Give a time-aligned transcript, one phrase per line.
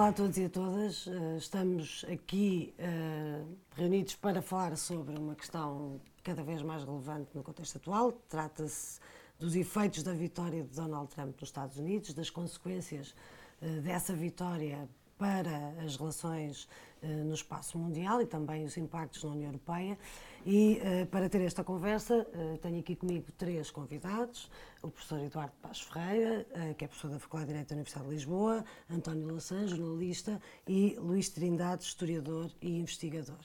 [0.00, 1.06] Olá a todos e a todas.
[1.06, 7.42] Eh, estamos aqui uh, reunidos para falar sobre uma questão cada vez mais relevante no
[7.42, 8.10] contexto atual.
[8.26, 8.98] Trata-se
[9.38, 13.14] dos efeitos da vitória de Donald Trump nos Estados Unidos, das consequências
[13.60, 16.66] uh, dessa vitória para as relações
[17.02, 19.98] no espaço mundial e também os impactos na União Europeia.
[20.44, 24.50] E uh, para ter esta conversa, uh, tenho aqui comigo três convidados:
[24.82, 26.46] o professor Eduardo Paz Ferreira,
[26.78, 30.96] que é professor da Faculdade de Direito da Universidade de Lisboa, António Lassan, jornalista, e
[30.98, 33.38] Luís Trindade, historiador e investigador.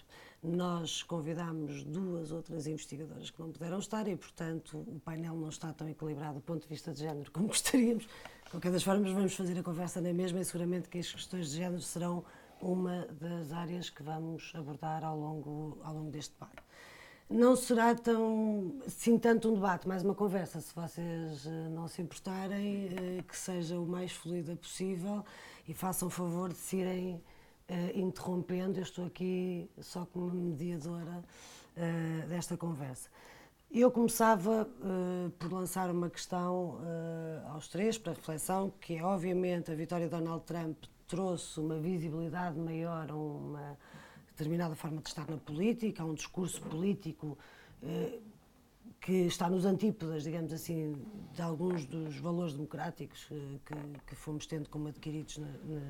[0.45, 5.73] Nós convidámos duas outras investigadoras que não puderam estar e, portanto, o painel não está
[5.73, 8.03] tão equilibrado do ponto de vista de género como gostaríamos.
[8.03, 11.49] De qualquer das formas, vamos fazer a conversa na mesma e seguramente que as questões
[11.49, 12.23] de género serão
[12.61, 16.63] uma das áreas que vamos abordar ao longo, ao longo deste debate.
[17.29, 21.99] Não será tão, sim, tanto um debate, mais uma conversa, se vocês eh, não se
[22.01, 25.25] importarem, eh, que seja o mais fluida possível
[25.67, 28.77] e façam favor de se irem uh, interrompendo.
[28.77, 31.23] Eu estou aqui só como mediadora
[32.29, 33.09] desta conversa.
[33.69, 34.65] Eu começava
[35.37, 36.79] por lançar uma questão
[37.51, 42.57] aos três para reflexão, que é obviamente a vitória de Donald Trump trouxe uma visibilidade
[42.59, 43.77] maior a uma
[44.27, 47.37] determinada forma de estar na política, a um discurso político
[48.99, 50.95] que está nos antípodas, digamos assim,
[51.33, 53.75] de alguns dos valores democráticos que,
[54.07, 55.81] que fomos tendo como adquiridos na, na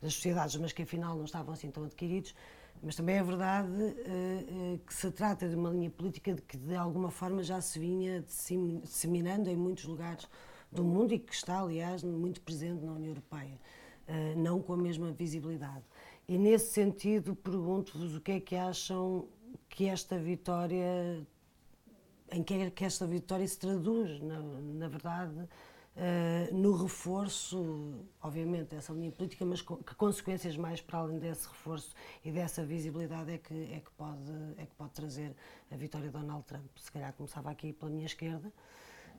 [0.00, 2.34] das sociedades, mas que afinal não estavam assim tão adquiridos.
[2.82, 6.76] Mas também é verdade uh, que se trata de uma linha política de que de
[6.76, 10.28] alguma forma já se vinha disseminando em muitos lugares
[10.70, 13.58] do mundo e que está, aliás, muito presente na União Europeia,
[14.36, 15.84] não com a mesma visibilidade.
[16.28, 19.26] E nesse sentido, pergunto-vos o que é que acham
[19.68, 21.26] que esta vitória,
[22.30, 25.48] em que é que esta vitória se traduz, na, na verdade,
[25.98, 31.94] uh, no reforço, obviamente, dessa linha política, mas que consequências mais para além desse reforço
[32.24, 35.34] e dessa visibilidade é que, é que, pode, é que pode trazer
[35.70, 36.76] a vitória de Donald Trump?
[36.76, 38.52] Se calhar começava aqui pela minha esquerda.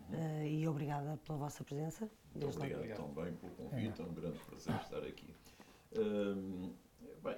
[0.10, 2.10] Uh, e obrigada pela vossa presença.
[2.34, 3.14] Muito obrigado logo.
[3.14, 5.34] também pelo convite, é um grande prazer estar aqui.
[5.98, 6.74] Um,
[7.24, 7.38] bem,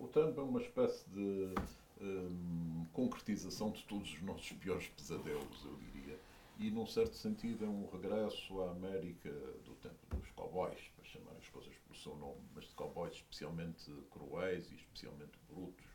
[0.00, 1.54] o Trump é uma espécie de
[2.00, 6.18] um, concretização de todos os nossos piores pesadelos, eu diria
[6.60, 9.30] e, num certo sentido, é um regresso à América
[9.64, 13.90] do tempo dos cowboys, para chamar as coisas pelo seu nome, mas de cowboys especialmente
[14.10, 15.86] cruéis e especialmente brutos.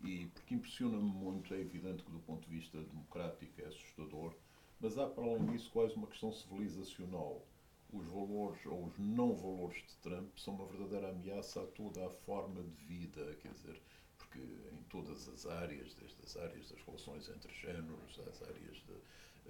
[0.00, 4.32] E porque impressiona-me muito, é evidente que do ponto de vista democrático é assustador,
[4.80, 7.44] mas há para além disso quase uma questão civilizacional.
[7.92, 12.10] Os valores ou os não valores de Trump são uma verdadeira ameaça a toda a
[12.10, 13.80] forma de vida, quer dizer,
[14.18, 18.94] porque em todas as áreas, desde as áreas das relações entre géneros, às áreas de,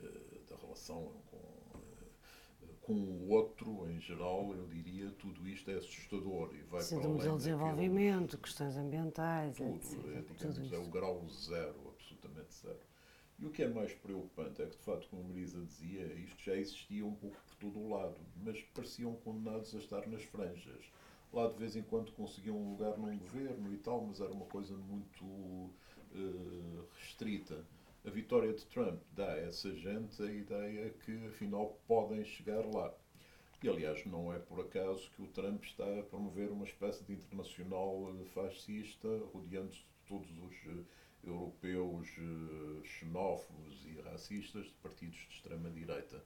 [0.06, 1.38] eh, da relação com,
[1.74, 7.00] eh, com o outro em geral, eu diria, tudo isto é assustador e vai Sim,
[7.00, 9.92] para além do desenvolvimento, questões ambientais, tudo, etc.
[9.92, 12.93] É, digamos, tudo é o grau zero, absolutamente zero.
[13.38, 16.42] E o que é mais preocupante é que, de facto, como a Marisa dizia, isto
[16.42, 20.84] já existia um pouco por todo o lado, mas pareciam condenados a estar nas franjas.
[21.32, 24.46] Lá, de vez em quando, conseguiam um lugar num governo e tal, mas era uma
[24.46, 27.64] coisa muito uh, restrita
[28.06, 32.92] a vitória de Trump dá a essa gente a ideia que afinal podem chegar lá.
[33.62, 37.14] E aliás, não é por acaso que o Trump está a promover uma espécie de
[37.14, 40.84] internacional eh, fascista, rodeando-se de todos os eh,
[41.26, 46.22] europeus eh, xenófobos e racistas de partidos de extrema-direita.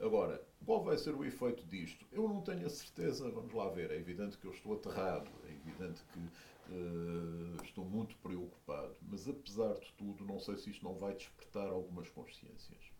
[0.00, 2.04] Agora, qual vai ser o efeito disto?
[2.10, 3.90] Eu não tenho a certeza, vamos lá ver.
[3.90, 6.20] É evidente que eu estou aterrado, é evidente que
[6.66, 11.68] Uh, estou muito preocupado, mas apesar de tudo, não sei se isto não vai despertar
[11.68, 12.90] algumas consciências.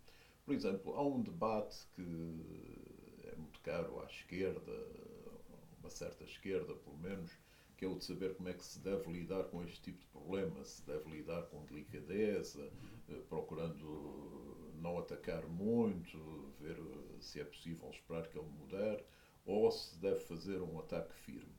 [0.45, 2.03] Por exemplo, há um debate que
[3.23, 4.73] é muito caro à esquerda,
[5.81, 7.31] uma certa esquerda pelo menos,
[7.77, 10.07] que é o de saber como é que se deve lidar com este tipo de
[10.07, 12.71] problema, se deve lidar com delicadeza,
[13.09, 16.77] uh, procurando não atacar muito, ver
[17.21, 19.03] se é possível esperar que ele mudar,
[19.47, 21.55] ou se deve fazer um ataque firme.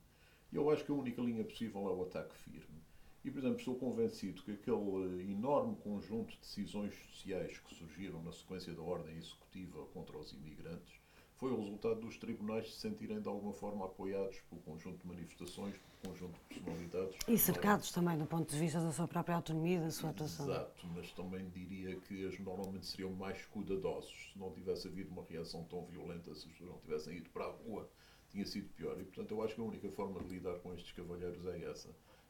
[0.52, 2.82] Eu acho que a única linha possível é o ataque firme.
[3.24, 8.32] E, por exemplo, estou convencido que aquele enorme conjunto de decisões sociais que surgiram na
[8.32, 11.05] sequência da ordem executiva contra os imigrantes
[11.36, 15.74] foi o resultado dos tribunais se sentirem de alguma forma apoiados pelo conjunto de manifestações,
[15.76, 17.16] pelo conjunto de personalidades.
[17.28, 20.46] E cercados também do ponto de vista da sua própria autonomia e da sua atuação.
[20.46, 25.24] Exato, mas também diria que eles normalmente seriam mais cuidadosos se não tivesse havido uma
[25.24, 27.88] reação tão violenta, se eles não tivessem ido para a rua
[28.30, 28.98] tinha sido pior.
[29.00, 31.88] E, portanto, eu acho que a única forma de lidar com estes cavalheiros é essa,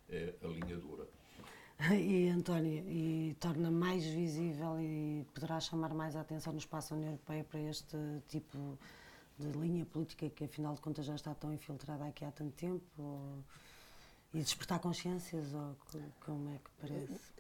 [0.09, 1.07] é a linha dura.
[1.93, 6.97] E, António, e torna mais visível e poderá chamar mais a atenção no espaço da
[6.97, 7.97] União Europeia para este
[8.29, 8.79] tipo
[9.39, 12.85] de linha política que afinal de contas já está tão infiltrada aqui há tanto tempo?
[12.99, 13.45] Ou,
[14.33, 15.53] e despertar consciências?
[15.55, 15.77] Ou
[16.25, 17.37] como é que parece?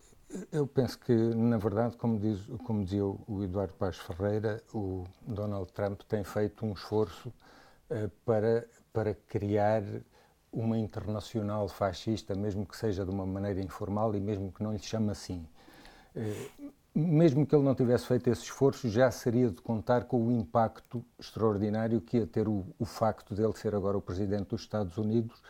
[0.50, 5.72] Eu penso que, na verdade, como, diz, como dizia o Eduardo Paz Ferreira, o Donald
[5.72, 9.82] Trump tem feito um esforço uh, para, para criar
[10.56, 14.78] uma internacional fascista, mesmo que seja de uma maneira informal e mesmo que não lhe
[14.78, 15.46] chame assim.
[16.14, 20.32] Uh, mesmo que ele não tivesse feito esse esforço, já seria de contar com o
[20.32, 24.96] impacto extraordinário que ia ter o, o facto dele ser agora o presidente dos Estados
[24.96, 25.42] Unidos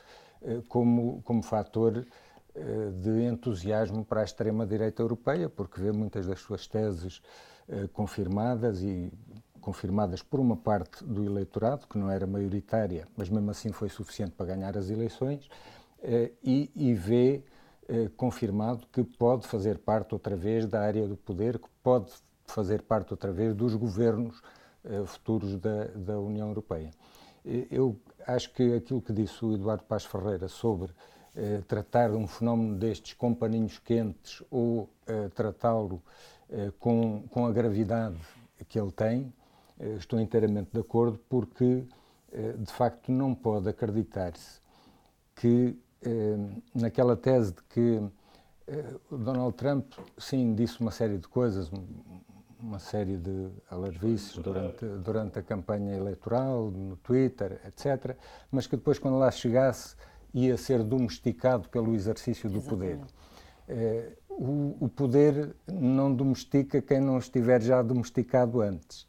[0.43, 2.05] eh, como, como fator
[2.53, 7.23] eh, de entusiasmo para a extrema-direita europeia, porque vê muitas das suas teses
[7.69, 9.13] eh, confirmadas e
[9.67, 14.31] confirmadas por uma parte do eleitorado, que não era maioritária, mas mesmo assim foi suficiente
[14.31, 15.51] para ganhar as eleições,
[16.45, 17.43] e, e vê
[17.89, 22.13] eh, confirmado que pode fazer parte outra vez da área do poder, que pode
[22.47, 24.41] fazer parte outra vez dos governos
[24.85, 26.93] eh, futuros da, da União Europeia.
[27.69, 30.93] Eu acho que aquilo que disse o Eduardo Paz Ferreira sobre
[31.35, 36.01] eh, tratar um fenómeno destes com paninhos quentes ou eh, tratá-lo
[36.49, 38.17] eh, com, com a gravidade
[38.69, 39.46] que ele tem, eh,
[39.99, 41.85] estou inteiramente de acordo, porque
[42.59, 44.61] de facto não pode acreditar-se
[45.35, 46.37] que eh,
[46.75, 48.03] naquela tese de que
[48.67, 51.71] eh, Donald Trump, sim, disse uma série de coisas,
[52.61, 58.17] uma série de alarvices durante, durante a campanha eleitoral, no Twitter, etc.,
[58.51, 59.95] mas que depois, quando lá chegasse,
[60.33, 62.99] ia ser domesticado pelo exercício do poder.
[63.69, 69.09] Eh, o, o, poder não domestica quem não estiver já domesticado antes.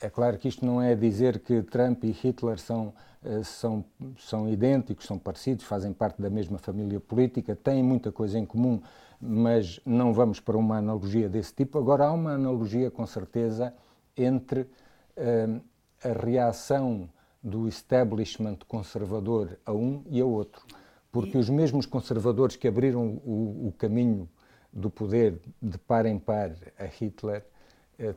[0.00, 2.92] É claro que isto não é dizer que Trump e Hitler são,
[3.24, 3.82] eh, são,
[4.18, 8.82] são idênticos, são parecidos, fazem parte da mesma família política, têm muita coisa em comum,
[9.18, 11.78] mas não vamos para uma analogia desse tipo.
[11.78, 13.72] Agora, há uma analogia, com certeza,
[14.14, 15.60] entre uh,
[16.04, 17.08] a reação
[17.42, 20.62] do establishment conservador a um e a outro.
[21.10, 21.40] Porque e...
[21.40, 24.28] os mesmos conservadores que abriram o, o caminho
[24.70, 27.55] do poder de par em par a Hitler eh,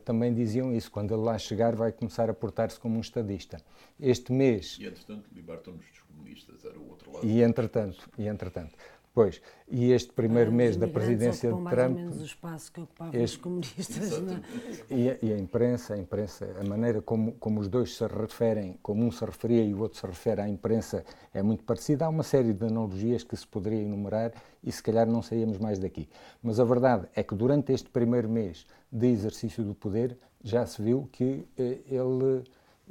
[0.04, 0.90] também diziam isso.
[0.90, 3.58] Quando ele lá chegar, vai começar a portar-se como um estadista.
[3.98, 4.76] Este mês.
[4.80, 7.26] E entretanto, libertam-nos dos comunistas, era o outro lado.
[7.26, 8.76] E entretanto, e entretanto.
[9.12, 11.74] Pois, e este primeiro ah, mês da presidência de Trump.
[11.74, 14.20] Mais ou menos o espaço que ocupavam este, os comunistas.
[14.20, 14.34] Não?
[14.34, 14.40] É?
[14.88, 18.78] E, a, e, a imprensa, a imprensa, a maneira como, como os dois se referem,
[18.80, 21.04] como um se referia e o outro se refere à imprensa,
[21.34, 22.06] é muito parecida.
[22.06, 25.80] Há uma série de analogias que se poderia enumerar e se calhar não saíamos mais
[25.80, 26.08] daqui.
[26.40, 30.80] Mas a verdade é que durante este primeiro mês de exercício do poder já se
[30.80, 32.44] viu que eh, ele,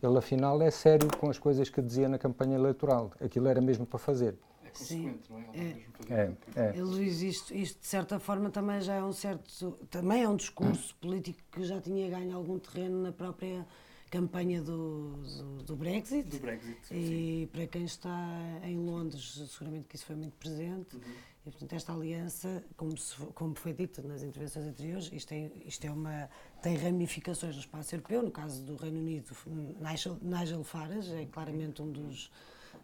[0.03, 3.11] ele afinal é sério com as coisas que dizia na campanha eleitoral.
[3.21, 4.35] Aquilo era mesmo para fazer
[4.79, 5.33] consequente, Sim.
[5.33, 5.45] não é?
[5.53, 6.81] Ele é, é, é.
[6.81, 10.95] Luís, isto, isto de certa forma também já é um certo, também é um discurso
[10.95, 13.65] político que já tinha ganho algum terreno na própria
[14.09, 16.27] campanha do, do, do Brexit.
[16.29, 16.77] Do Brexit.
[16.91, 20.95] E para quem está em Londres, seguramente que isso foi muito presente.
[20.95, 21.01] Uhum.
[21.45, 25.85] E, portanto, esta aliança, como, se, como foi dito nas intervenções anteriores, isto, é, isto
[25.85, 26.29] é uma,
[26.61, 28.21] tem ramificações no espaço europeu.
[28.21, 29.35] No caso do Reino Unido,
[29.79, 32.29] Nigel, Nigel Farage é claramente um dos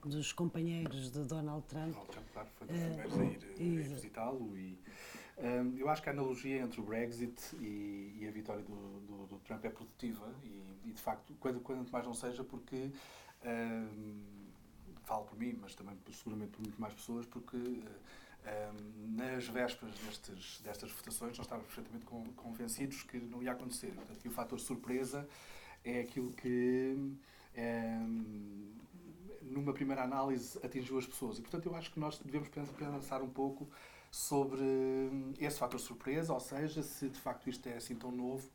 [0.05, 1.89] dos companheiros de Donald Trump.
[1.91, 4.57] Donald Trump, claro, foi dos primeiros a ir, ir visitá-lo.
[4.57, 4.77] E,
[5.37, 9.27] um, eu acho que a analogia entre o Brexit e, e a vitória do, do,
[9.27, 12.91] do, Trump é produtiva e, e, de facto, quando, quanto mais não seja, porque.
[13.43, 14.45] Um,
[15.05, 20.61] falo por mim, mas também seguramente por muito mais pessoas, porque um, nas vésperas destes,
[20.61, 23.91] destas votações nós estávamos perfeitamente convencidos que não ia acontecer.
[23.93, 25.27] Portanto, que o fator surpresa
[25.83, 26.95] é aquilo que
[27.57, 28.71] um,
[29.45, 31.37] numa primeira análise, atingiu as pessoas.
[31.37, 33.69] E, portanto, eu acho que nós devemos pensar um pouco
[34.11, 38.47] sobre hum, esse fator surpresa, ou seja, se de facto isto é assim tão novo,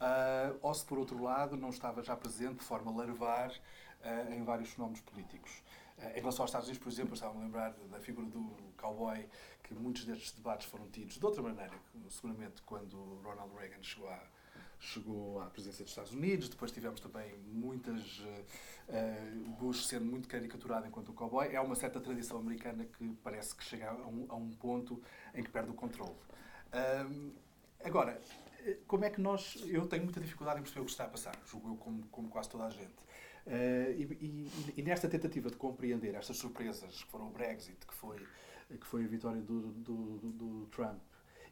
[0.00, 4.42] uh, ou se, por outro lado, não estava já presente de forma larvar uh, em
[4.42, 5.62] vários fenómenos políticos.
[5.98, 8.56] Uh, em relação aos Estados Unidos, por exemplo, eu estava a lembrar da figura do
[8.76, 9.28] cowboy,
[9.62, 11.74] que muitos destes debates foram tidos de outra maneira,
[12.08, 14.18] seguramente quando Ronald Reagan chegou à,
[14.82, 20.86] chegou à presidência dos Estados Unidos, depois tivemos também muitas uh, Bush sendo muito caricaturado
[20.86, 24.34] enquanto um cowboy, é uma certa tradição americana que parece que chega a um, a
[24.34, 25.00] um ponto
[25.34, 26.16] em que perde o controle.
[27.84, 28.20] Agora,
[28.86, 29.62] como é que nós.
[29.66, 32.28] Eu tenho muita dificuldade em perceber o que está a passar, julgo eu, como, como
[32.28, 33.02] quase toda a gente.
[33.44, 37.94] Uh, e, e, e, nesta tentativa de compreender estas surpresas que foram o Brexit, que
[37.94, 38.16] foi,
[38.68, 41.00] que foi a vitória do, do, do, do Trump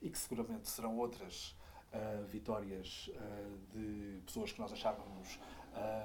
[0.00, 1.56] e que seguramente serão outras
[1.92, 5.38] uh, vitórias uh, de pessoas que nós achávamos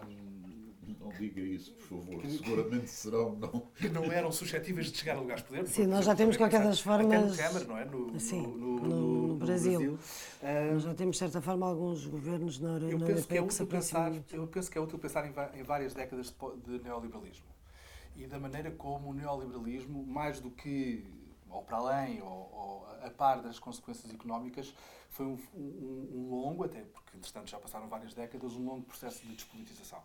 [0.08, 0.56] um,
[1.00, 2.22] não diga isso, por favor.
[2.22, 3.68] Que, Seguramente serão, não.
[3.76, 5.68] Que não eram suscetíveis de chegar a lugares de poder.
[5.68, 7.38] Sim, nós já temos qualquer das formas.
[7.38, 7.86] Câmara, não é?
[7.86, 9.80] No, Sim, no, no, no, no Brasil.
[9.80, 10.00] Brasil.
[10.44, 13.68] Uh, já temos, de certa forma, alguns governos na, eu na penso que, é útil
[13.68, 17.48] pensar, Eu penso que é útil pensar em, em várias décadas de, de neoliberalismo
[18.16, 21.04] e da maneira como o neoliberalismo, mais do que
[21.50, 24.74] ou para além, ou, ou, a par das consequências económicas,
[25.10, 29.26] foi um, um, um, longo, até porque entretanto já passaram várias décadas, um longo processo
[29.26, 30.04] de despolitização.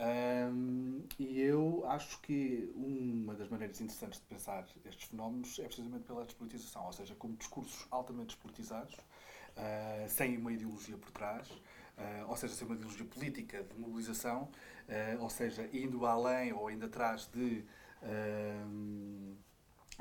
[0.00, 6.04] Um, e eu acho que uma das maneiras interessantes de pensar estes fenómenos é precisamente
[6.04, 12.28] pela despolitização, ou seja, como discursos altamente despolitizados, uh, sem uma ideologia por trás, uh,
[12.28, 14.44] ou seja, sem uma ideologia política de mobilização,
[14.88, 17.64] uh, ou seja, indo além ou indo atrás de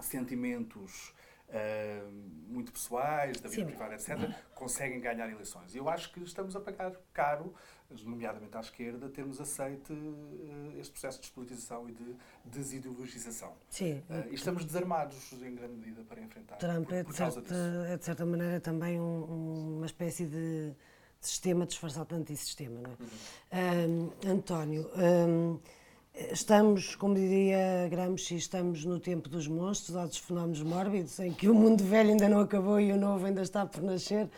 [0.01, 1.13] sentimentos
[1.50, 2.12] uh,
[2.48, 3.67] muito pessoais, da vida Sim.
[3.67, 5.74] privada, etc., conseguem ganhar eleições.
[5.74, 7.53] E eu acho que estamos a pagar caro,
[8.03, 12.15] nomeadamente à esquerda, termos aceite uh, este processo de despolitização e de
[12.46, 13.53] desideologização.
[13.69, 14.03] Sim.
[14.10, 16.58] Uh, e estamos desarmados, em grande medida, para enfrentar.
[16.58, 17.55] Trump por, é por de certa,
[17.88, 20.74] é, de certa maneira, também um, uma espécie de
[21.19, 23.86] sistema disfarçado de antissistema, não é?
[23.86, 24.12] Uhum.
[24.25, 24.89] António.
[24.96, 25.60] Um,
[26.31, 31.47] Estamos, como diria Gramsci, estamos no tempo dos monstros ou dos fenómenos mórbidos, em que
[31.47, 34.29] o mundo velho ainda não acabou e o novo ainda está por nascer.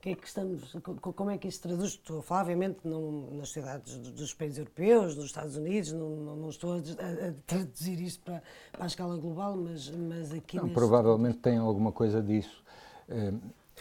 [0.00, 1.90] Que é que estamos, como é que isso traduz?
[1.90, 6.36] Estou a falar, obviamente, não, nas cidades dos países europeus, dos Estados Unidos, não, não,
[6.36, 10.56] não estou a, a, traduzir isto para, para, a escala global, mas, mas aqui.
[10.56, 12.62] Não, provavelmente tem alguma coisa disso.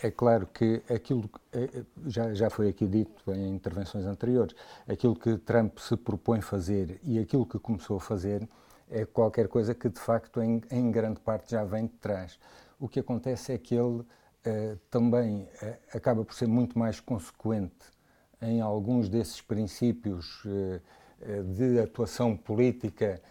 [0.01, 4.55] Eh, é claro que aquilo é, é, já, já foi aqui dito em intervenções anteriores,
[4.87, 8.47] aquilo que Trump se propõe fazer e aquilo que começou a fazer
[8.89, 12.39] é qualquer coisa que de facto em, em grande parte já vem de trás.
[12.79, 14.05] O que acontece é que ele
[14.43, 17.85] eh, também eh, acaba por ser muito mais consequente
[18.41, 20.79] em alguns desses princípios eh,
[21.43, 23.21] de atuação política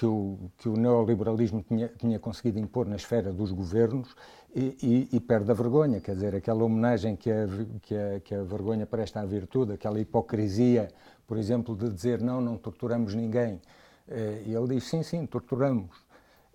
[0.00, 4.16] que o, que o neoliberalismo tinha, tinha conseguido impor na esfera dos governos
[4.56, 7.46] e, e, e, perde a vergonha, quer dizer, aquela homenagem que a,
[7.82, 10.88] que, a, que a vergonha presta à virtude, aquela hipocrisia,
[11.26, 13.60] por exemplo, de dizer não, não torturamos ninguém.
[14.08, 15.94] Eh, e ele diz sim, sim, torturamos.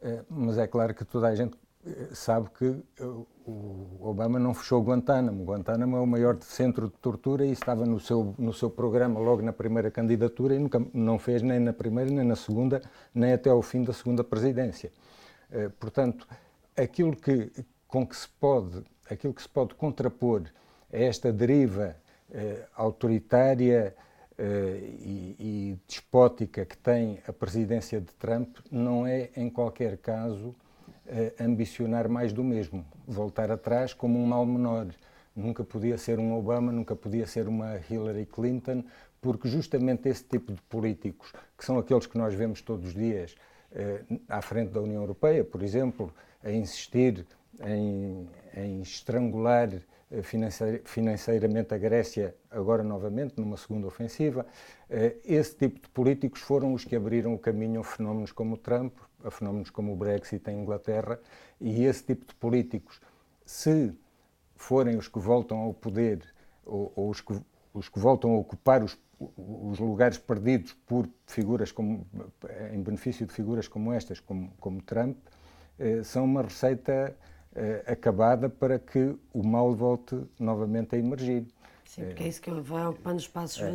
[0.02, 1.56] Eh, mas é claro que toda a gente
[2.13, 2.84] sabe que
[3.46, 5.44] o Obama não fechou Guantánamo.
[5.44, 9.42] Guantánamo é o maior centro de tortura e estava no seu, no seu programa logo
[9.42, 12.82] na primeira candidatura e nunca, não fez nem na primeira, nem na segunda,
[13.13, 14.92] nem até ao fim da segunda presidência.
[15.80, 16.27] Portanto,
[16.75, 17.51] aquilo que,
[17.88, 20.44] com que se pode, aquilo que se pode contrapor
[20.92, 21.96] a esta deriva
[22.32, 23.96] eh, autoritária
[24.38, 30.50] eh, e, e, despótica que tem a presidência de Trump não é, em qualquer caso,
[30.50, 30.64] eh,
[31.39, 34.88] ambicionar mais do mesmo, voltar atrás como um mal menor.
[35.35, 38.83] Nunca podia ser um Obama, nunca podia ser uma Hillary Clinton,
[39.21, 43.35] porque justamente esse tipo de políticos, que são aqueles que nós vemos todos os dias
[43.71, 47.25] eh, à frente da União Europeia, por exemplo, a insistir
[47.62, 49.69] em, em estrangular
[50.12, 50.21] eh,
[50.85, 54.45] financeiramente a Grécia, agora novamente numa segunda ofensiva.
[54.89, 58.57] Eh, esse tipo de políticos foram os que abriram o caminho a fenómenos como o
[58.57, 58.93] Trump,
[59.25, 61.20] a fenómenos como o Brexit em Inglaterra,
[61.60, 63.01] e esse tipo de políticos,
[63.46, 63.94] se
[64.55, 66.22] forem os que voltam ao poder
[66.65, 67.34] ou, ou os, que,
[67.74, 68.98] os que voltam a ocupar os,
[69.38, 72.05] os lugares perdidos por figuras como,
[72.74, 75.17] em benefício de figuras como estas, como, como Trump,
[75.79, 77.15] eh, são uma receita
[77.55, 81.46] uh, acabada para que o mal volte novamente a emergir.
[81.86, 83.70] Sim, porque é isso que vai ocupando espaços é.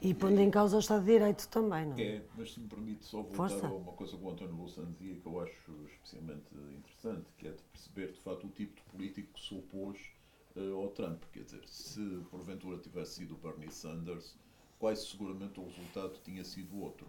[0.00, 2.02] E pondo em causa o Estado de Direito também, não é?
[2.02, 3.66] É, mas se me permite só voltar Força.
[3.66, 7.50] a uma coisa que o António Louçã dizia que eu acho especialmente interessante, que é
[7.50, 9.98] de perceber, de facto, o tipo de político que se opôs
[10.54, 11.22] uh, ao Trump.
[11.32, 12.00] Quer dizer, se
[12.30, 14.36] porventura tivesse sido o Bernie Sanders,
[14.78, 17.08] quase seguramente o resultado tinha sido outro.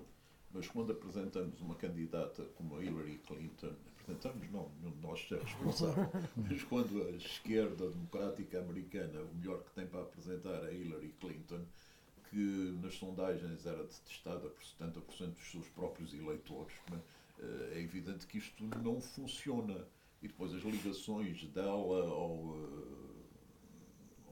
[0.52, 5.38] Mas quando apresentamos uma candidata como a Hillary Clinton, apresentamos não, nenhum de nós é
[5.38, 11.14] responsável, mas quando a esquerda democrática americana, o melhor que tem para apresentar é Hillary
[11.20, 11.62] Clinton,
[12.30, 17.78] que nas sondagens era detestada por 70% dos seus próprios eleitores, é?
[17.78, 19.88] é evidente que isto não funciona.
[20.22, 23.24] E depois as ligações dela ao, eh,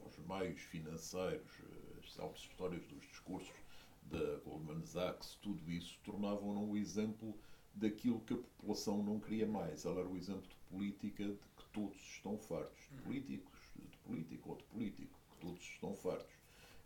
[0.04, 1.50] aos meios financeiros,
[1.98, 3.56] as salvas histórias dos discursos
[4.02, 7.34] da Goldman Sachs, tudo isso tornavam-no o exemplo
[7.74, 9.84] daquilo que a população não queria mais.
[9.84, 12.78] Ela era o exemplo de política de que todos estão fartos.
[12.90, 16.37] De políticos, de político ou de político, que todos estão fartos.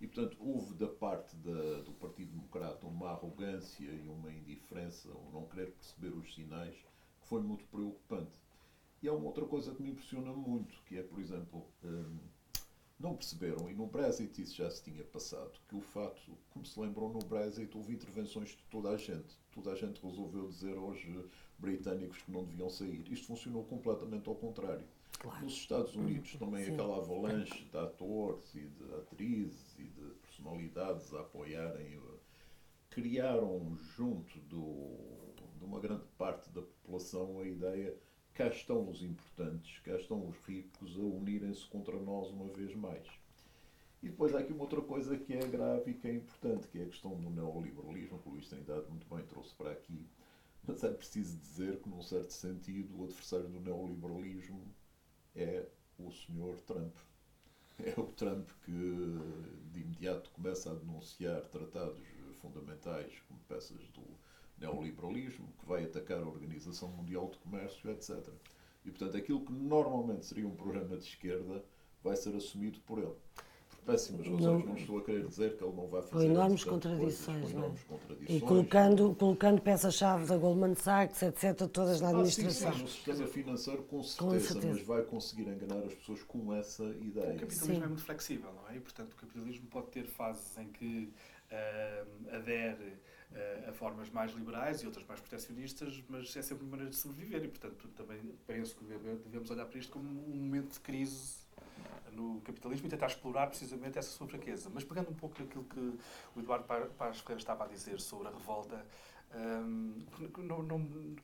[0.02, 5.30] E, portanto, houve da parte da, do Partido Democrata uma arrogância e uma indiferença, ou
[5.32, 8.36] não querer perceber os sinais, que foi muito preocupante.
[9.00, 12.18] E há uma outra coisa que me impressiona muito, que é, por exemplo, hum,
[12.98, 16.80] não perceberam, e no Brexit isso já se tinha passado, que o fato, como se
[16.80, 19.38] lembrou no Brexit, houve intervenções de toda a gente.
[19.52, 20.98] Toda a gente resolveu dizer aos
[21.58, 23.04] britânicos que não deviam sair.
[23.08, 24.84] Isto funcionou completamente ao contrário.
[25.18, 25.44] Claro.
[25.44, 26.72] Nos Estados Unidos também Sim.
[26.72, 29.71] aquela avalanche de atores e de atrizes
[30.80, 32.00] a apoiarem,
[32.90, 34.96] criaram junto do,
[35.58, 37.96] de uma grande parte da população a ideia
[38.34, 43.06] cá estão os importantes, cá estão os ricos a unirem-se contra nós uma vez mais.
[44.02, 46.78] E depois há aqui uma outra coisa que é grave e que é importante, que
[46.78, 50.08] é a questão do neoliberalismo, que o Luís tem dado muito bem, trouxe para aqui.
[50.66, 54.64] Mas é preciso dizer que, num certo sentido, o adversário do neoliberalismo
[55.36, 55.66] é
[55.98, 56.60] o Sr.
[56.66, 56.96] Trump.
[57.84, 58.70] É o Trump que,
[59.72, 62.00] de imediato, começa a denunciar tratados
[62.40, 64.02] fundamentais como peças do
[64.56, 68.28] neoliberalismo, que vai atacar a Organização Mundial de Comércio, etc.
[68.84, 71.64] E, portanto, aquilo que normalmente seria um programa de esquerda
[72.04, 73.16] vai ser assumido por ele.
[73.84, 76.12] Péssimas razões, não, não estou a querer dizer que ele não vai fazer.
[76.12, 78.30] Com enormes contradições, coisas, com enormes contradições.
[78.30, 82.68] E colocando, colocando peças-chave da Goldman Sachs, etc., todas na administração.
[82.68, 85.94] Ah, sim, sim, no sistema financeiro, com certeza, com certeza, mas vai conseguir enganar as
[85.94, 87.34] pessoas com essa ideia.
[87.34, 87.82] O capitalismo sim.
[87.82, 88.76] é muito flexível, não é?
[88.76, 91.12] E, portanto, o capitalismo pode ter fases em que
[91.50, 92.84] uh, adere
[93.32, 96.96] uh, a formas mais liberais e outras mais proteccionistas, mas é sempre uma maneira de
[96.96, 101.42] sobreviver e, portanto, também penso que devemos olhar para isto como um momento de crise
[102.12, 104.70] no capitalismo e tentar explorar precisamente essa sua fraqueza.
[104.72, 105.98] Mas pegando um pouco aquilo que
[106.36, 108.84] o Eduardo Paz Ferreira estava a dizer sobre a revolta,
[109.34, 110.04] um,
[110.36, 110.78] não, não,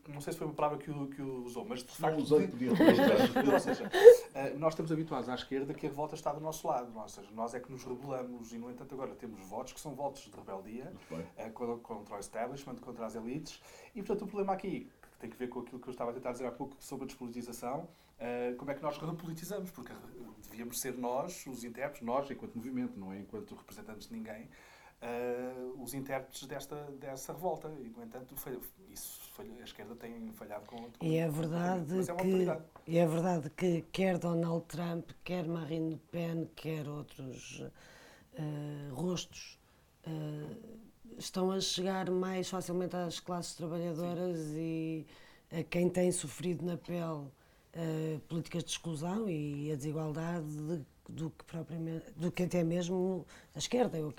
[0.08, 2.16] não, sei se foi uma palavra que o, que o usou, mas de facto.
[2.16, 2.70] Não usei, podia
[3.52, 6.90] Ou seja, uh, nós estamos habituados à esquerda que a revolta está do nosso lado.
[6.96, 9.94] Ou seja, nós é que nos rebelamos e, no entanto, agora temos votos que são
[9.94, 11.50] votos de rebeldia uh,
[11.80, 13.60] contra o establishment, contra as elites.
[13.94, 16.14] E, portanto, o problema aqui, que tem que ver com aquilo que eu estava a
[16.14, 17.86] tentar dizer há pouco sobre a despolitização,
[18.18, 19.70] uh, como é que nós repolitizamos?
[19.70, 19.92] Porque
[20.44, 24.48] devíamos ser nós, os intérpretes, nós, enquanto movimento, não é enquanto representantes de ninguém
[25.02, 27.68] uh, os intérpretes desta, dessa revolta.
[27.80, 28.58] E, no entanto, foi,
[28.90, 32.46] isso foi, a esquerda tem falhado com, com e é verdade mas é que
[32.86, 39.58] E é verdade que quer Donald Trump, quer Marine Le Pen, quer outros uh, rostos
[41.18, 44.56] estão a chegar mais facilmente às classes trabalhadoras Sim.
[44.56, 45.06] e
[45.60, 47.26] a quem tem sofrido na pele
[47.78, 53.26] uh, políticas de exclusão e a desigualdade de do que propriamente do que até mesmo
[53.54, 53.98] a esquerda.
[54.06, 54.12] O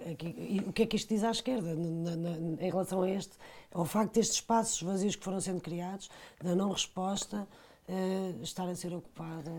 [0.73, 3.37] que é que isto diz à esquerda na, na, em relação a este,
[3.71, 6.09] ao facto destes espaços vazios que foram sendo criados,
[6.41, 7.47] da não resposta,
[7.87, 9.51] uh, estar a ser ocupado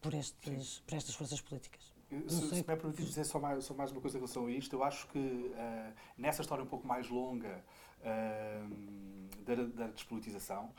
[0.00, 1.92] por, estes, por estas forças políticas.
[2.26, 4.50] Se, se me é permitido dizer só mais, só mais uma coisa em relação a
[4.50, 7.62] isto, eu acho que uh, nessa história um pouco mais longa
[8.00, 10.72] uh, da, da despolitização,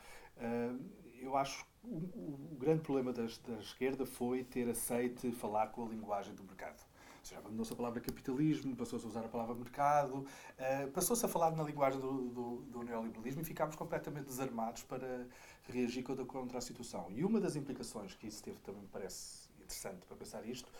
[1.22, 1.98] eu acho que o,
[2.52, 6.80] o, grande problema da, da esquerda foi ter aceite falar com a linguagem do mercado.
[7.20, 11.28] Ou seja, abandonou-se a palavra capitalismo, passou-se a usar a palavra mercado, uh, passou-se a
[11.28, 15.28] falar na linguagem do, do, do, neoliberalismo e ficámos completamente desarmados para
[15.68, 17.08] reagir contra, a situação.
[17.12, 20.72] E uma das implicações que isso teve também me parece interessante para pensar isto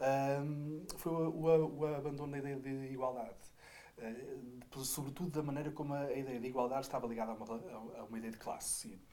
[0.00, 3.34] um, eh, foi o, o, o, abandono da ideia de igualdade.
[3.98, 8.18] Uh, sobretudo da maneira como a ideia de igualdade estava ligada a uma, a uma
[8.18, 8.88] ideia de classe.
[8.88, 9.07] E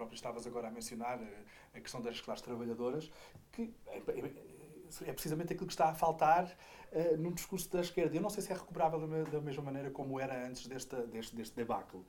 [0.00, 3.10] próprio estavas agora a mencionar, eh, a questão das classes trabalhadoras,
[3.52, 8.16] que é, é, é precisamente aquilo que está a faltar uh, num discurso da esquerda.
[8.16, 11.54] Eu não sei se é recuperável da mesma maneira como era antes deste, deste, deste
[11.54, 12.00] debacle.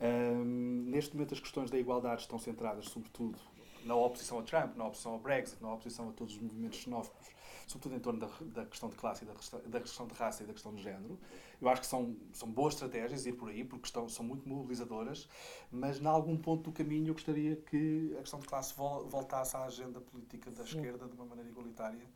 [0.00, 3.38] Um, neste momento, as questões da igualdade estão centradas, sobretudo,
[3.84, 7.28] na oposição a Trump, na oposição ao Brexit, na oposição a todos os movimentos xenófobos,
[7.66, 9.34] sobretudo em torno da, da questão de classe, e da,
[9.66, 11.18] da, questão de raça e da questão de género.
[11.60, 15.28] Eu acho que são, são boas estratégias ir por aí, porque estão, são muito mobilizadoras,
[15.70, 19.64] mas, em algum ponto do caminho, eu gostaria que a questão de classe voltasse à
[19.64, 20.76] agenda política da Sim.
[20.76, 22.06] esquerda de uma maneira igualitária.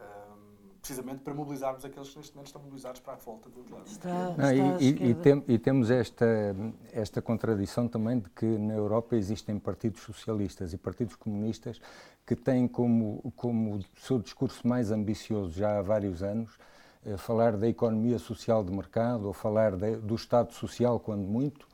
[0.00, 0.48] Um,
[0.80, 3.86] precisamente para mobilizarmos aqueles que neste momento estão mobilizados para a volta do lado.
[3.86, 6.56] Está, está e, e, e, tem, e, temos esta,
[6.92, 11.80] esta contradição também de que na Europa existem partidos socialistas e partidos comunistas
[12.26, 16.58] que têm como, como seu discurso mais ambicioso já há vários anos
[17.04, 21.67] eh, falar da economia social de mercado ou falar de, do Estado social, quando muito,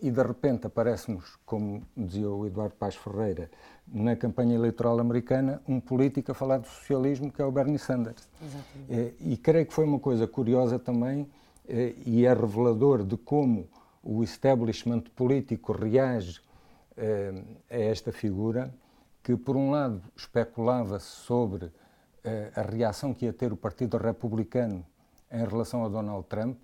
[0.00, 3.50] e de repente aparece-nos, como dizia o Eduardo Paz Ferreira,
[3.86, 8.28] na campanha eleitoral americana, um político a falar do socialismo que é o Bernie Sanders.
[8.40, 8.92] Exatamente.
[8.92, 11.28] Eh, e creio que foi uma coisa curiosa também
[12.06, 13.68] e é revelador de como
[14.02, 16.40] o establishment político reage
[17.70, 18.74] a esta figura,
[19.22, 21.70] que por um lado especulava-se sobre
[22.54, 24.84] a reação que ia ter o Partido Republicano
[25.30, 26.58] em relação a Donald Trump,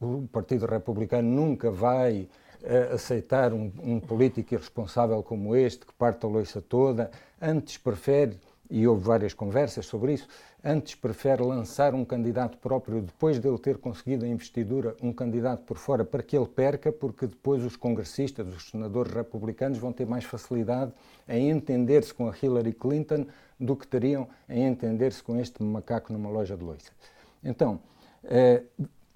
[0.00, 2.28] o Partido Republicano nunca vai
[2.62, 8.38] uh, aceitar um, um, político irresponsável como este, que parte a loiça toda, antes prefere
[8.70, 10.28] e houve várias conversas sobre isso,
[10.62, 15.78] antes prefere lançar um candidato próprio depois dele ter conseguido a investidura, um candidato por
[15.78, 20.24] fora, para que ele perca, porque depois os congressistas, os senadores republicanos vão ter mais
[20.24, 20.92] facilidade
[21.26, 23.26] em entender-se com a Hillary Clinton
[23.58, 26.92] do que teriam em entender-se com este macaco numa loja de loiça.
[27.42, 27.80] Então,
[28.24, 28.62] eh,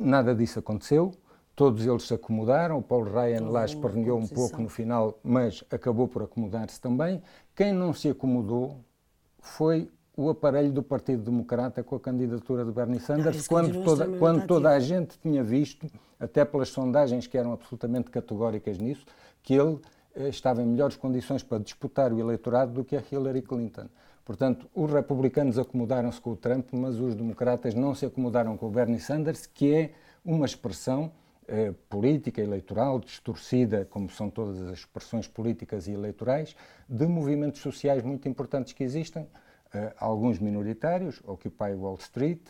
[0.02, 1.12] nada disso aconteceu,
[1.54, 6.08] todos eles se acomodaram, o Paulo Ryan lá esperneou um pouco no final, mas acabou
[6.08, 7.22] por acomodar-se também.
[7.54, 8.80] Quem não se acomodou
[9.40, 14.06] foi o aparelho do Partido Democrata com a candidatura de Bernie Sanders, não, quando, toda,
[14.18, 15.86] quando toda a gente tinha visto,
[16.20, 19.06] até pelas sondagens que eram absolutamente categóricas nisso,
[19.42, 19.78] que ele
[20.14, 23.86] eh, estava em melhores condições para disputar o eleitorado do que a Hillary Clinton.
[24.24, 28.70] Portanto, os republicanos acomodaram-se com o Trump, mas os democratas não se acomodaram com o
[28.70, 29.90] Bernie Sanders, que é
[30.24, 31.12] uma expressão
[31.48, 36.54] eh, política, eleitoral, distorcida, como são todas as expressões políticas e eleitorais,
[36.88, 39.26] de movimentos sociais muito importantes que existem,
[39.74, 42.40] eh, alguns minoritários, Occupy Wall Street,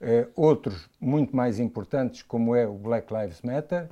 [0.00, 3.88] eh, outros muito mais importantes, como é o Black Lives Matter,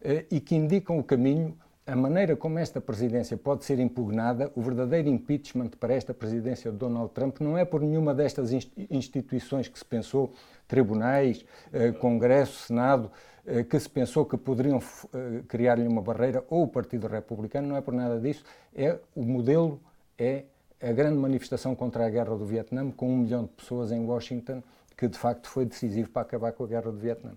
[0.00, 1.56] eh, e que indicam o caminho
[1.90, 6.76] a maneira como esta presidência pode ser impugnada, o verdadeiro impeachment para esta presidência de
[6.76, 8.52] Donald Trump não é por nenhuma destas
[8.88, 10.32] instituições que se pensou,
[10.68, 13.10] tribunais, eh, Congresso, Senado,
[13.44, 17.76] eh, que se pensou que poderiam eh, criar-lhe uma barreira, ou o Partido Republicano, não
[17.76, 19.80] é por nada disso, é o modelo,
[20.16, 20.44] é
[20.80, 24.62] a grande manifestação contra a guerra do Vietnã, com um milhão de pessoas em Washington,
[24.96, 27.32] que de facto foi decisivo para acabar com a guerra do Vietnã.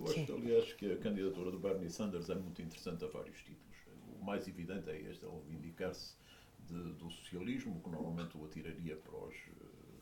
[0.00, 3.76] Eu acho, aliás, que a candidatura do Bernie Sanders é muito interessante a vários títulos.
[4.18, 6.14] O mais evidente é este, ele vindicar-se
[6.68, 9.34] do socialismo, que normalmente o atiraria para os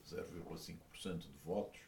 [0.07, 1.81] 0,5% eh, de votos,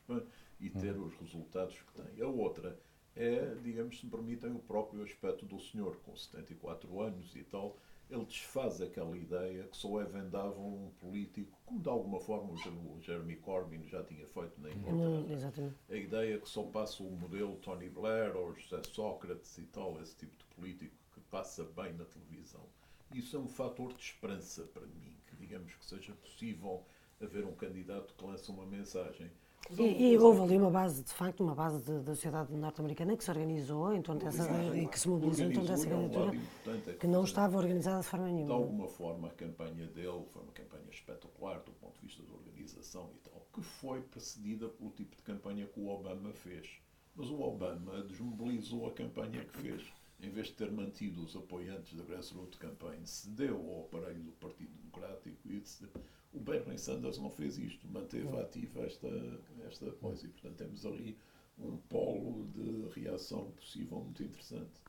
[0.59, 2.23] e ter os resultados que tem.
[2.23, 2.79] A outra
[3.15, 7.77] é, digamos, se me permitem, o próprio aspecto do senhor, com 74 anos e tal,
[8.11, 13.01] ele desfaz aquela ideia que só é vendável um político, como de alguma forma o
[13.01, 15.09] Jeremy Corbyn já tinha feito na Inglaterra.
[15.09, 15.27] Hum,
[15.89, 20.17] a ideia que só passa o modelo Tony Blair ou José Sócrates e tal, esse
[20.17, 22.65] tipo de político que passa bem na televisão.
[23.15, 26.85] Isso é um fator de esperança para mim, que digamos que seja possível
[27.21, 29.31] haver um candidato que lança uma mensagem.
[29.79, 33.31] E, e, houve ali uma base, de facto, uma base da sociedade norte-americana que se
[33.31, 36.33] organizou em torno dessa, e que se mobilizou em torno dessa candidatura,
[36.89, 38.47] é que não estava organizada de forma nenhuma.
[38.47, 42.33] De alguma forma, a campanha dele foi uma campanha espetacular do ponto de vista da
[42.33, 46.69] organização e tal, que foi precedida pelo tipo de campanha que o Obama fez.
[47.15, 49.83] Mas o Obama desmobilizou a campanha que fez.
[50.23, 54.71] Em vez de ter mantido os apoiantes da Grassroots Campaign, cedeu ao aparelho do Partido
[54.77, 55.63] Democrático e
[56.33, 59.09] o Bernie Sanders não fez isto, manteve ativa esta,
[59.67, 61.17] esta coisa e, portanto, temos ali
[61.59, 64.81] um polo de reação possível muito interessante.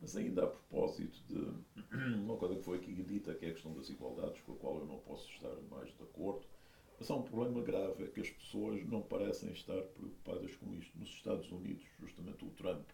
[0.00, 3.74] Mas ainda a propósito de uma coisa que foi aqui dita, que é a questão
[3.74, 6.44] das igualdades, com a qual eu não posso estar mais de acordo,
[6.98, 10.96] mas há um problema grave, é que as pessoas não parecem estar preocupadas com isto.
[10.98, 12.88] Nos Estados Unidos, justamente o Trump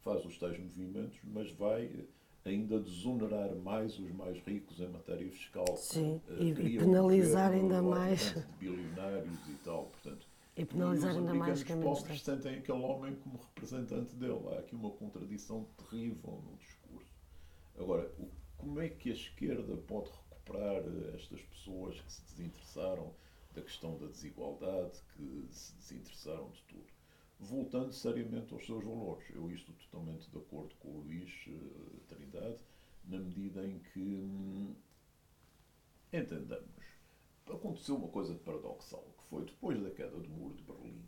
[0.00, 2.06] faz os tais movimentos, mas vai
[2.44, 5.76] ainda desonerar mais os mais ricos em matéria fiscal.
[5.76, 8.34] Sim, uh, e, penalizar ainda mais.
[8.58, 10.26] Bilionários e tal, portanto.
[10.56, 14.40] E penalizar e ainda mais Os pobres sentem aquele homem como representante dele.
[14.50, 17.12] Há aqui uma contradição terrível no discurso.
[17.78, 18.28] Agora, o,
[18.58, 20.82] como é que a esquerda pode recuperar
[21.14, 23.14] estas pessoas que se desinteressaram
[23.54, 26.91] da questão da desigualdade, que se desinteressaram de tudo?
[27.42, 29.24] Voltando seriamente aos seus valores.
[29.34, 32.62] Eu estou totalmente de acordo com o Luís uh, Trindade,
[33.04, 34.74] na medida em que hum,
[36.12, 36.84] entendamos.
[37.46, 41.02] Aconteceu uma coisa paradoxal, que foi depois da queda do muro de Berlim,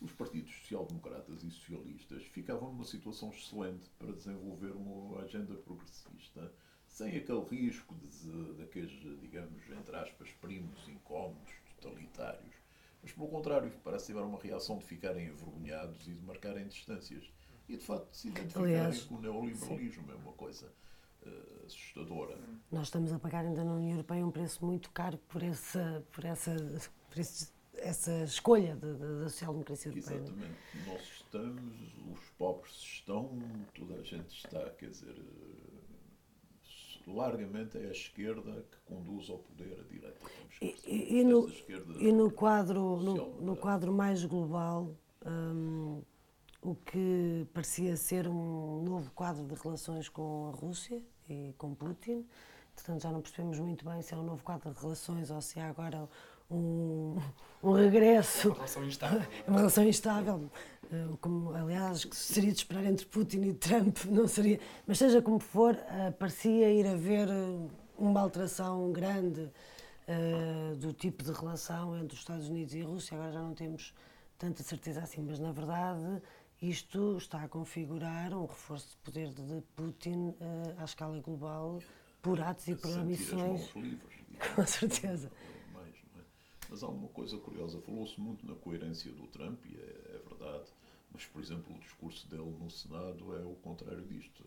[0.00, 6.52] os partidos social-democratas e socialistas ficavam numa situação excelente para desenvolver uma agenda progressista,
[6.86, 7.94] sem aquele risco
[8.58, 12.63] daqueles, digamos, entre aspas, primos incómodos, totalitários
[13.04, 17.30] mas, pelo contrário, parece tiver uma reação de ficarem envergonhados e de marcarem distâncias.
[17.68, 20.04] E, de facto, se identificarem Aliás, com o neoliberalismo.
[20.04, 20.10] Sim.
[20.10, 20.72] É uma coisa
[21.26, 22.38] uh, assustadora.
[22.72, 26.24] Nós estamos a pagar ainda na União Europeia um preço muito caro por essa, por
[26.24, 26.56] essa,
[27.10, 30.16] por esse, essa escolha da social-democracia europeia.
[30.16, 30.58] Exatamente.
[30.86, 33.38] Nós estamos, os pobres estão,
[33.74, 35.14] toda a gente está, quer dizer
[37.06, 40.18] largamente é a esquerda que conduz ao poder, a direita.
[40.60, 41.50] E, e, e, no,
[41.98, 46.02] e no, quadro, no, no, quadro mais global, um,
[46.62, 52.26] o que parecia ser um novo quadro de relações com a Rússia e com Putin,
[52.74, 55.60] portanto já não percebemos muito bem se é um novo quadro de relações ou se
[55.60, 56.08] há agora
[56.54, 57.16] um,
[57.62, 58.48] um regresso.
[58.48, 59.22] Uma relação instável.
[59.46, 60.50] uma relação instável.
[60.92, 64.60] Eh, como, aliás, que seria de esperar entre Putin e Trump, não seria.
[64.86, 71.22] Mas seja como for, uh, parecia ir haver eh, uma alteração grande uh, do tipo
[71.24, 73.16] de relação entre os Estados Unidos e a Rússia.
[73.16, 73.94] Agora já não temos
[74.38, 76.22] tanta certeza assim, mas na verdade
[76.60, 81.78] isto está a configurar um reforço de poder de Putin uh, à escala global
[82.22, 83.72] por atos e por omissões.
[84.54, 85.30] Com certeza.
[86.74, 90.64] Mas há uma coisa curiosa, falou-se muito na coerência do Trump, e é, é, verdade,
[91.12, 94.44] mas, por exemplo, o discurso dele no Senado é o contrário disto.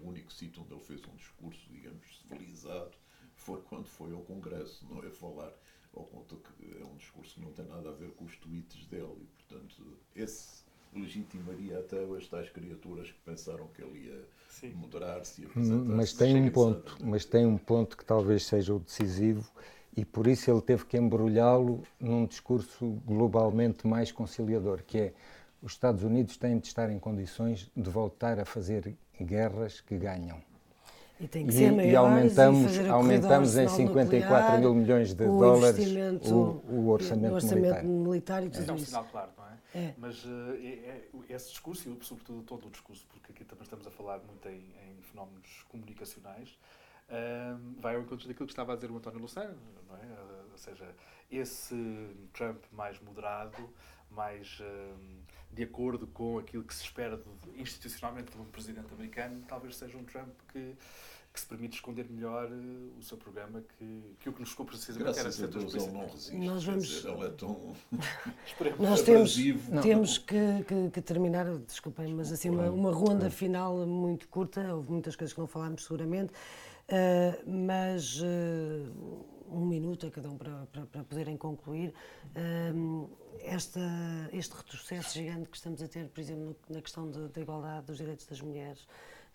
[0.00, 2.92] O único sítio onde ele fez um discurso, digamos, civilizado
[3.34, 5.52] foi quando foi ao Congresso, não é falar
[5.92, 8.86] ao conta que é um discurso que não tem nada a ver com os tweets
[8.86, 15.42] dele, e, portanto, esse legitimaria até as tais criaturas que pensaram que ele ia moderar-se
[15.42, 19.46] e mas tem um ponto mas tem um ponto que talvez seja o decisivo
[19.96, 25.12] e por isso ele teve que embrulhá-lo num discurso globalmente mais conciliador que é
[25.62, 30.40] os Estados Unidos têm de estar em condições de voltar a fazer guerras que ganham
[31.18, 35.24] e, tem que ser e, e aumentamos, e aumentamos em 54 nuclear, mil milhões de
[35.24, 35.78] o dólares
[36.30, 37.84] o, o, orçamento, o orçamento militar.
[37.84, 38.86] militar e tudo é um isso.
[38.86, 39.84] sinal claro, não é?
[39.86, 39.94] é.
[39.96, 40.28] Mas uh,
[40.60, 44.18] é, é, esse discurso, e sobretudo todo o discurso, porque aqui também estamos a falar
[44.18, 46.58] muito em, em fenómenos comunicacionais,
[47.78, 49.56] vai ao encontro daquilo que estava a dizer o António Luceno,
[49.88, 50.00] não é?
[50.00, 50.94] Uh, ou seja,
[51.30, 51.74] esse
[52.32, 53.68] Trump mais moderado,
[54.10, 54.60] mais
[55.52, 59.96] de acordo com aquilo que se espera de, institucionalmente de um presidente americano, talvez seja
[59.96, 60.76] um Trump que,
[61.32, 64.66] que se permite esconder melhor uh, o seu programa que, que o que nos ficou
[64.66, 66.36] precisamente era ser Deus, ele não resiste.
[66.36, 66.86] Nós vamos...
[66.86, 67.74] Dizer, ele é tão
[68.78, 69.36] Nós temos,
[69.82, 74.90] temos que, que, que, terminar, desculpem, mas assim uma, uma ronda final muito curta, houve
[74.90, 76.32] muitas coisas que não falámos seguramente,
[76.90, 81.92] uh, mas uh, um minuto a cada um para, para, para poderem concluir.
[82.34, 83.08] Uh,
[83.40, 83.80] esta,
[84.32, 88.26] este retrocesso gigante que estamos a ter, por exemplo, na questão da igualdade dos direitos
[88.26, 88.82] das mulheres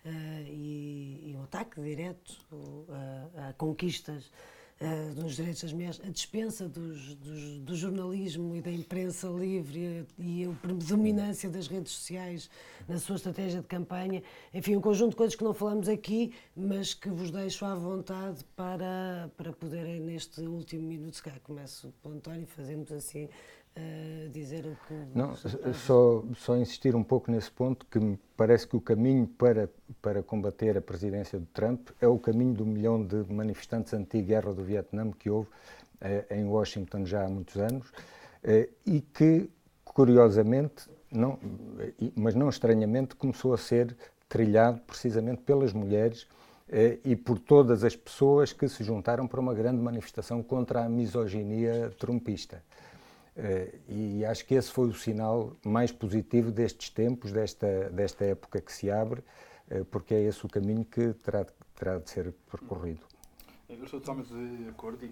[0.04, 0.08] uh,
[0.46, 4.30] e, e, o ataque direto uh, a conquistas
[4.82, 10.06] uh, dos direitos das mulheres, a dispensa dos, dos, do jornalismo e da imprensa livre
[10.18, 12.50] e, e a predominância das redes sociais
[12.88, 16.92] na sua estratégia de campanha, enfim, um conjunto de coisas que não falamos aqui, mas
[16.94, 22.16] que vos deixo à vontade para, para poderem, neste último minuto, se calhar começo pelo
[22.16, 23.28] António, fazemos assim
[23.76, 24.94] uh, dizer o que.
[25.14, 25.34] Não,
[25.74, 30.22] só, só insistir um pouco nesse ponto, que me parece que o caminho para, para
[30.22, 35.10] combater a presidência de Trump é o caminho do milhão de manifestantes anti-guerra do Vietnã
[35.12, 39.50] que houve uh, em Washington já há muitos anos uh, e que,
[39.84, 41.38] curiosamente, não,
[42.16, 43.96] mas não estranhamente, começou a ser
[44.28, 46.26] trilhado precisamente pelas mulheres
[47.04, 51.92] e por todas as pessoas que se juntaram para uma grande manifestação contra a misoginia
[51.98, 52.62] trumpista.
[53.34, 58.60] Uh, e acho que esse foi o sinal mais positivo destes tempos, desta, desta época
[58.60, 59.22] que se abre,
[59.70, 63.00] uh, porque é esse o caminho que terá, terá de ser percorrido.
[63.68, 65.08] Eu estou totalmente de acordo e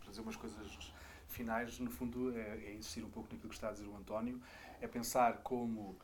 [0.00, 0.92] para dizer umas coisas
[1.28, 4.38] finais, no fundo, é, é insistir um pouco naquilo que está a dizer o António,
[4.80, 5.96] é pensar como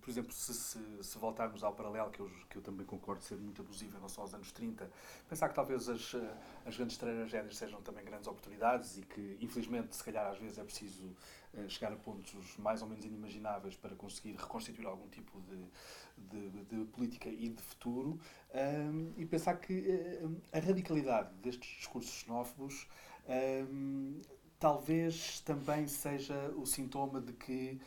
[0.00, 3.36] por exemplo, se, se, se, voltarmos ao paralelo, que eu, que eu também concordo ser
[3.36, 4.88] muito abusivo em relação aos anos 30,
[5.28, 6.14] pensar que talvez as,
[6.64, 10.62] as grandes tragédias sejam também grandes oportunidades e que, infelizmente, se calhar às vezes é
[10.62, 11.04] preciso
[11.54, 16.64] uh, chegar a pontos mais ou menos inimagináveis para conseguir reconstituir algum tipo de, de,
[16.64, 18.20] de política e de futuro,
[18.54, 22.86] um, e pensar que uh, a radicalidade destes discursos xenófobos
[23.68, 24.20] um,
[24.58, 27.80] talvez também seja o sintoma de que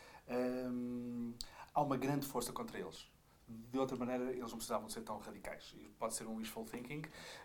[1.74, 3.10] há uma grande força contra eles.
[3.48, 5.76] De outra maneira, eles não precisavam ser tão radicais.
[6.00, 7.02] Pode ser um wishful thinking,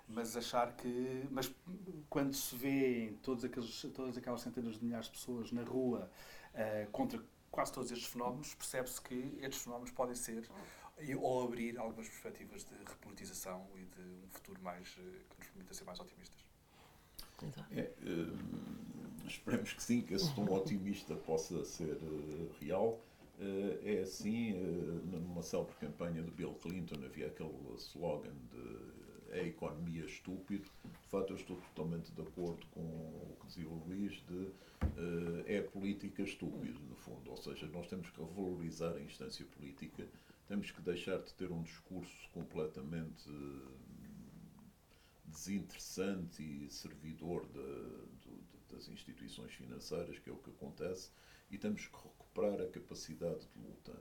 [0.07, 1.27] mas achar que.
[1.31, 1.53] Mas
[2.09, 6.11] quando se vê todos aqueles, todas aquelas centenas de milhares de pessoas na rua
[6.55, 7.21] uh, contra
[7.51, 10.49] quase todos estes fenómenos, percebe-se que estes fenómenos podem ser
[11.19, 15.75] ou abrir algumas perspectivas de repolitização e de um futuro mais uh, que nos permita
[15.75, 16.46] ser mais otimistas.
[17.71, 23.01] É, uh, esperemos que sim, que esse tom otimista possa ser uh, real.
[23.39, 24.55] Uh, é assim,
[25.05, 28.97] numa célebre campanha de Bill Clinton havia aquele slogan de
[29.29, 30.71] é a economia estúpido.
[30.85, 34.51] De facto, eu estou totalmente de acordo com o que dizia o Luís de
[35.47, 37.31] é política estúpido, no fundo.
[37.31, 40.07] Ou seja, nós temos que valorizar a instância política,
[40.49, 43.29] temos que deixar de ter um discurso completamente
[45.27, 47.63] desinteressante e servidor de,
[48.21, 51.11] de, das instituições financeiras, que é o que acontece,
[51.51, 53.95] e temos que recuperar a capacidade de luta.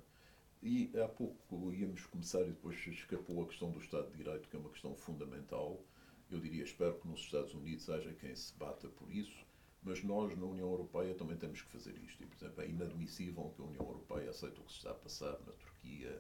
[0.62, 4.56] E há pouco íamos começar e depois escapou a questão do Estado de Direito, que
[4.56, 5.84] é uma questão fundamental.
[6.32, 9.46] Eu diria, espero que nos Estados Unidos haja quem se bata por isso,
[9.84, 12.24] mas nós, na União Europeia, também temos que fazer isto.
[12.24, 14.96] E, por exemplo, é inadmissível que a União Europeia aceite o que se está a
[14.96, 16.20] passar na Turquia,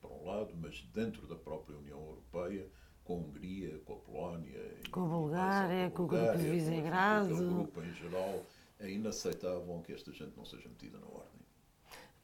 [0.00, 2.66] por um lado, mas dentro da própria União Europeia
[3.04, 7.34] com a Hungria, com a Polónia, com a Bulgária, com, com, o grupo de Visegrado.
[7.34, 8.42] O grupo em geral,
[8.80, 11.34] é inaceitável que esta gente não seja metida na ordem.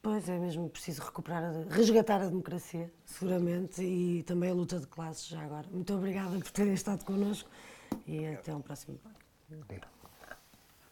[0.02, 5.26] Pois é mesmo preciso recuperar, resgatar a democracia, seguramente, e também a luta de classes
[5.26, 5.68] já agora.
[5.70, 7.50] Muito obrigada por terem estado connosco
[8.06, 8.98] e até um próximo
[9.48, 9.99] debate.